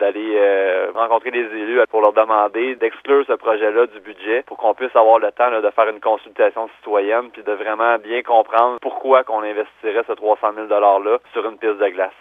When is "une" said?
5.88-6.00, 11.48-11.58